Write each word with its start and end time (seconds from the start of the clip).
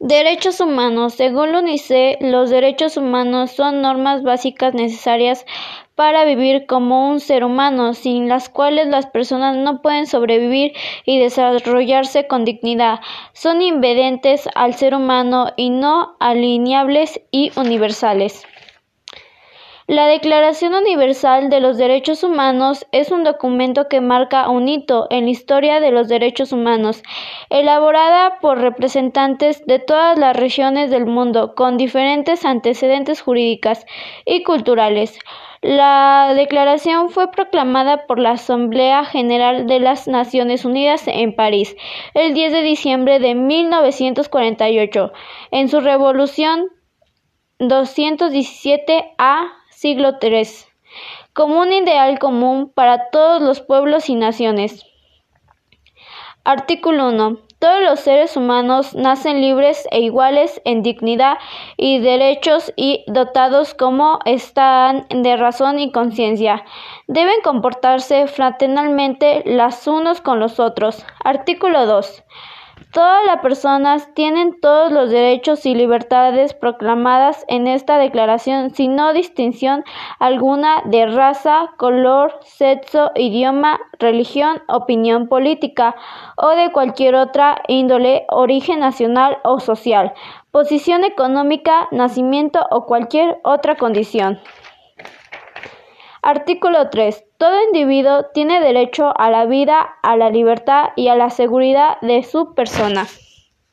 Derechos 0.00 0.60
humanos. 0.60 1.14
Según 1.14 1.52
la 1.52 1.60
UNICEF, 1.60 2.16
los 2.20 2.50
derechos 2.50 2.96
humanos 2.96 3.52
son 3.52 3.80
normas 3.80 4.24
básicas 4.24 4.74
necesarias 4.74 5.46
para 5.94 6.24
vivir 6.24 6.66
como 6.66 7.08
un 7.08 7.20
ser 7.20 7.44
humano, 7.44 7.94
sin 7.94 8.28
las 8.28 8.48
cuales 8.48 8.88
las 8.88 9.06
personas 9.06 9.56
no 9.56 9.82
pueden 9.82 10.06
sobrevivir 10.06 10.72
y 11.04 11.20
desarrollarse 11.20 12.26
con 12.26 12.44
dignidad. 12.44 12.98
Son 13.32 13.62
inherentes 13.62 14.48
al 14.56 14.74
ser 14.74 14.96
humano 14.96 15.52
y 15.56 15.70
no 15.70 16.16
alineables 16.18 17.20
y 17.30 17.52
universales. 17.56 18.44
La 19.86 20.06
Declaración 20.06 20.72
Universal 20.72 21.50
de 21.50 21.60
los 21.60 21.76
Derechos 21.76 22.24
Humanos 22.24 22.86
es 22.90 23.10
un 23.10 23.22
documento 23.22 23.86
que 23.86 24.00
marca 24.00 24.48
un 24.48 24.66
hito 24.66 25.06
en 25.10 25.26
la 25.26 25.30
historia 25.30 25.78
de 25.78 25.90
los 25.90 26.08
derechos 26.08 26.52
humanos, 26.52 27.02
elaborada 27.50 28.38
por 28.40 28.60
representantes 28.60 29.62
de 29.66 29.80
todas 29.80 30.18
las 30.18 30.34
regiones 30.34 30.90
del 30.90 31.04
mundo 31.04 31.54
con 31.54 31.76
diferentes 31.76 32.46
antecedentes 32.46 33.20
jurídicas 33.20 33.84
y 34.24 34.42
culturales. 34.42 35.18
La 35.60 36.32
declaración 36.34 37.10
fue 37.10 37.30
proclamada 37.30 38.06
por 38.06 38.18
la 38.18 38.30
Asamblea 38.30 39.04
General 39.04 39.66
de 39.66 39.80
las 39.80 40.08
Naciones 40.08 40.64
Unidas 40.64 41.02
en 41.08 41.36
París 41.36 41.76
el 42.14 42.32
10 42.32 42.52
de 42.54 42.62
diciembre 42.62 43.18
de 43.18 43.34
1948 43.34 45.12
en 45.50 45.68
su 45.68 45.80
revolución 45.80 46.68
217 47.58 49.12
A 49.18 49.52
siglo 49.74 50.18
III, 50.20 50.48
como 51.32 51.60
un 51.60 51.72
ideal 51.72 52.18
común 52.18 52.70
para 52.74 53.10
todos 53.10 53.42
los 53.42 53.60
pueblos 53.60 54.08
y 54.08 54.14
naciones. 54.14 54.86
Artículo 56.44 57.08
1. 57.08 57.38
Todos 57.58 57.82
los 57.82 58.00
seres 58.00 58.36
humanos 58.36 58.94
nacen 58.94 59.40
libres 59.40 59.88
e 59.90 60.00
iguales 60.00 60.60
en 60.66 60.82
dignidad 60.82 61.38
y 61.78 62.00
derechos 62.00 62.70
y 62.76 63.02
dotados 63.06 63.72
como 63.72 64.18
están 64.26 65.06
de 65.08 65.38
razón 65.38 65.78
y 65.78 65.90
conciencia. 65.90 66.62
Deben 67.08 67.40
comportarse 67.42 68.26
fraternalmente 68.26 69.42
los 69.46 69.86
unos 69.86 70.20
con 70.20 70.38
los 70.38 70.60
otros. 70.60 71.06
Artículo 71.24 71.86
2. 71.86 72.24
Todas 72.92 73.26
las 73.26 73.40
personas 73.40 74.14
tienen 74.14 74.60
todos 74.60 74.92
los 74.92 75.10
derechos 75.10 75.66
y 75.66 75.74
libertades 75.74 76.54
proclamadas 76.54 77.44
en 77.48 77.66
esta 77.66 77.98
declaración 77.98 78.70
sin 78.70 78.94
no 78.94 79.12
distinción 79.12 79.82
alguna 80.20 80.82
de 80.84 81.06
raza, 81.06 81.72
color, 81.76 82.38
sexo, 82.42 83.10
idioma, 83.16 83.80
religión, 83.98 84.62
opinión 84.68 85.26
política 85.26 85.96
o 86.36 86.50
de 86.50 86.70
cualquier 86.70 87.16
otra 87.16 87.62
índole, 87.66 88.26
origen 88.28 88.78
nacional 88.78 89.38
o 89.42 89.58
social, 89.58 90.12
posición 90.52 91.02
económica, 91.02 91.88
nacimiento 91.90 92.64
o 92.70 92.86
cualquier 92.86 93.40
otra 93.42 93.74
condición. 93.74 94.38
Artículo 96.26 96.88
3. 96.88 97.22
Todo 97.36 97.62
individuo 97.64 98.24
tiene 98.32 98.58
derecho 98.58 99.12
a 99.14 99.28
la 99.30 99.44
vida, 99.44 99.98
a 100.02 100.16
la 100.16 100.30
libertad 100.30 100.88
y 100.96 101.08
a 101.08 101.16
la 101.16 101.28
seguridad 101.28 102.00
de 102.00 102.22
su 102.22 102.54
persona. 102.54 103.06